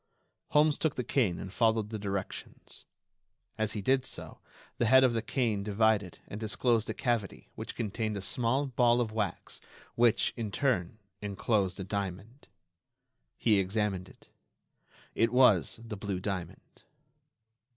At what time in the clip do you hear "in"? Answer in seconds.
10.35-10.49